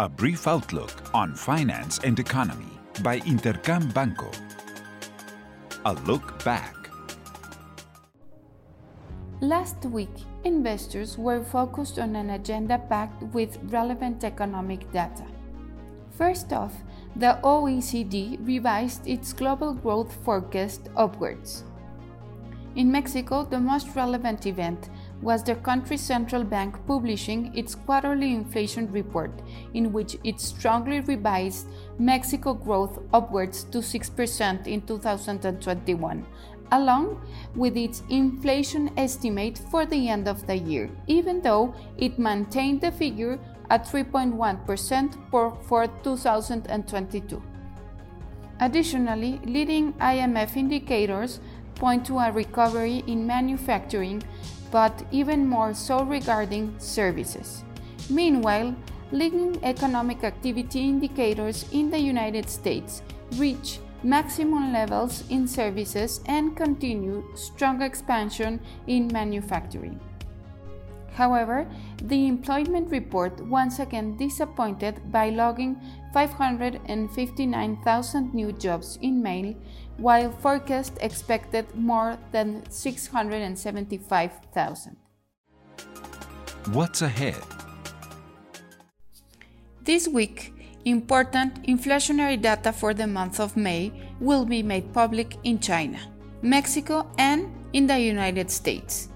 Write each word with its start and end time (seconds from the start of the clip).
A 0.00 0.08
brief 0.08 0.46
outlook 0.46 0.92
on 1.12 1.34
finance 1.34 1.98
and 2.04 2.20
economy 2.20 2.70
by 3.02 3.18
Intercam 3.18 3.92
Banco. 3.92 4.30
A 5.86 5.94
look 6.06 6.44
back. 6.44 6.76
Last 9.40 9.84
week, 9.86 10.14
investors 10.44 11.18
were 11.18 11.42
focused 11.42 11.98
on 11.98 12.14
an 12.14 12.30
agenda 12.30 12.78
packed 12.78 13.24
with 13.34 13.58
relevant 13.72 14.22
economic 14.22 14.88
data. 14.92 15.26
First 16.12 16.52
off, 16.52 16.74
the 17.16 17.40
OECD 17.42 18.38
revised 18.46 19.04
its 19.04 19.32
global 19.32 19.74
growth 19.74 20.14
forecast 20.24 20.90
upwards. 20.96 21.64
In 22.76 22.92
Mexico, 22.92 23.42
the 23.44 23.58
most 23.58 23.88
relevant 23.96 24.46
event 24.46 24.90
was 25.22 25.42
the 25.42 25.54
country's 25.56 26.00
central 26.00 26.44
bank 26.44 26.76
publishing 26.86 27.54
its 27.56 27.74
quarterly 27.74 28.32
inflation 28.32 28.90
report, 28.92 29.30
in 29.74 29.92
which 29.92 30.16
it 30.24 30.40
strongly 30.40 31.00
revised 31.00 31.68
Mexico 31.98 32.54
growth 32.54 33.00
upwards 33.12 33.64
to 33.64 33.78
6% 33.78 34.66
in 34.66 34.80
2021, 34.82 36.26
along 36.72 37.20
with 37.56 37.76
its 37.76 38.02
inflation 38.10 38.90
estimate 38.96 39.58
for 39.70 39.84
the 39.86 40.08
end 40.08 40.28
of 40.28 40.46
the 40.46 40.56
year, 40.56 40.90
even 41.06 41.40
though 41.40 41.74
it 41.96 42.18
maintained 42.18 42.80
the 42.80 42.92
figure 42.92 43.38
at 43.70 43.84
3.1% 43.84 45.30
for, 45.30 45.58
for 45.62 45.86
2022. 46.02 47.42
Additionally, 48.60 49.40
leading 49.44 49.92
IMEF 49.94 50.56
indicators 50.56 51.40
point 51.76 52.04
to 52.06 52.18
a 52.18 52.32
recovery 52.32 53.04
in 53.06 53.24
manufacturing 53.26 54.22
but 54.70 55.04
even 55.10 55.46
more 55.46 55.74
so 55.74 56.02
regarding 56.04 56.74
services. 56.78 57.64
Meanwhile, 58.10 58.74
leading 59.12 59.62
economic 59.64 60.24
activity 60.24 60.80
indicators 60.80 61.64
in 61.72 61.90
the 61.90 61.98
United 61.98 62.48
States 62.48 63.02
reach 63.36 63.80
maximum 64.02 64.72
levels 64.72 65.24
in 65.28 65.48
services 65.48 66.20
and 66.26 66.56
continue 66.56 67.24
strong 67.34 67.82
expansion 67.82 68.60
in 68.86 69.08
manufacturing. 69.08 69.98
However, 71.14 71.66
the 72.02 72.26
employment 72.26 72.90
report 72.90 73.40
once 73.46 73.78
again 73.80 74.16
disappointed 74.16 75.10
by 75.10 75.30
logging 75.30 75.80
559,000 76.12 78.34
new 78.34 78.52
jobs 78.52 78.98
in 79.02 79.22
May, 79.22 79.56
while 79.96 80.30
forecast 80.30 80.98
expected 81.00 81.74
more 81.74 82.18
than 82.30 82.62
675,000. 82.70 84.96
What's 86.72 87.02
ahead? 87.02 87.34
This 89.82 90.06
week, 90.06 90.52
important 90.84 91.64
inflationary 91.64 92.40
data 92.40 92.72
for 92.72 92.94
the 92.94 93.06
month 93.06 93.40
of 93.40 93.56
May 93.56 93.90
will 94.20 94.44
be 94.44 94.62
made 94.62 94.92
public 94.92 95.36
in 95.44 95.58
China, 95.58 95.98
Mexico, 96.42 97.10
and 97.18 97.48
in 97.72 97.86
the 97.86 97.98
United 97.98 98.50
States. 98.50 99.08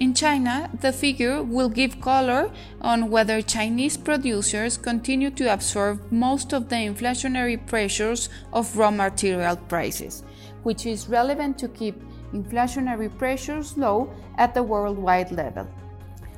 In 0.00 0.14
China, 0.14 0.70
the 0.80 0.92
figure 0.92 1.42
will 1.42 1.68
give 1.68 2.00
color 2.00 2.50
on 2.80 3.10
whether 3.10 3.42
Chinese 3.42 3.96
producers 3.96 4.76
continue 4.76 5.30
to 5.30 5.52
absorb 5.52 6.00
most 6.10 6.52
of 6.52 6.68
the 6.68 6.76
inflationary 6.76 7.64
pressures 7.66 8.28
of 8.52 8.76
raw 8.76 8.90
material 8.90 9.56
prices, 9.56 10.24
which 10.62 10.86
is 10.86 11.08
relevant 11.08 11.58
to 11.58 11.68
keep 11.68 12.02
inflationary 12.32 13.10
pressures 13.18 13.76
low 13.76 14.10
at 14.38 14.54
the 14.54 14.62
worldwide 14.62 15.30
level. 15.30 15.68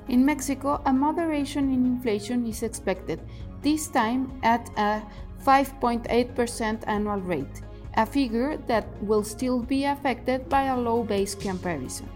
In 0.08 0.26
Mexico, 0.26 0.82
a 0.84 0.92
moderation 0.92 1.72
in 1.72 1.86
inflation 1.86 2.46
is 2.46 2.62
expected, 2.62 3.20
this 3.62 3.88
time 3.88 4.30
at 4.42 4.68
a 4.76 5.02
5.8% 5.46 6.84
annual 6.86 7.20
rate, 7.20 7.62
a 7.94 8.04
figure 8.04 8.58
that 8.66 8.86
will 9.02 9.22
still 9.22 9.60
be 9.60 9.84
affected 9.84 10.48
by 10.48 10.64
a 10.64 10.76
low 10.76 11.02
base 11.02 11.34
comparison. 11.34 12.08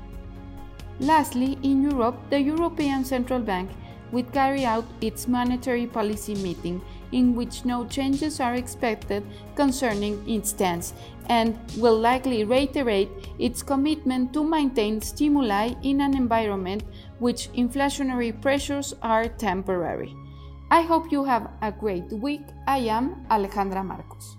Lastly, 1.00 1.58
in 1.62 1.82
Europe, 1.82 2.16
the 2.28 2.40
European 2.40 3.04
Central 3.04 3.40
Bank 3.40 3.70
will 4.10 4.24
carry 4.24 4.64
out 4.64 4.84
its 5.00 5.28
monetary 5.28 5.86
policy 5.86 6.34
meeting, 6.36 6.80
in 7.12 7.36
which 7.36 7.64
no 7.64 7.86
changes 7.86 8.40
are 8.40 8.54
expected 8.54 9.22
concerning 9.54 10.18
its 10.28 10.50
stance, 10.50 10.94
and 11.28 11.56
will 11.76 11.98
likely 11.98 12.44
reiterate 12.44 13.08
its 13.38 13.62
commitment 13.62 14.32
to 14.32 14.42
maintain 14.42 15.00
stimuli 15.00 15.72
in 15.82 16.00
an 16.00 16.16
environment 16.16 16.82
which 17.18 17.52
inflationary 17.52 18.32
pressures 18.40 18.94
are 19.02 19.28
temporary. 19.28 20.14
I 20.70 20.82
hope 20.82 21.12
you 21.12 21.24
have 21.24 21.50
a 21.62 21.70
great 21.70 22.10
week. 22.12 22.42
I 22.66 22.78
am 22.78 23.24
Alejandra 23.30 23.84
Marcos. 23.84 24.36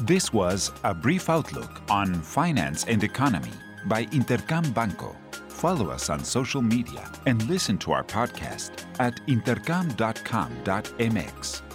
This 0.00 0.32
was 0.32 0.70
a 0.84 0.94
brief 0.94 1.30
outlook 1.30 1.80
on 1.88 2.14
finance 2.14 2.84
and 2.84 3.02
economy 3.02 3.52
by 3.88 4.06
Intercam 4.06 4.74
Banco. 4.74 5.14
Follow 5.48 5.90
us 5.90 6.10
on 6.10 6.24
social 6.24 6.62
media 6.62 7.08
and 7.26 7.42
listen 7.48 7.78
to 7.78 7.92
our 7.92 8.04
podcast 8.04 8.84
at 8.98 9.14
intercam.com.mx. 9.26 11.65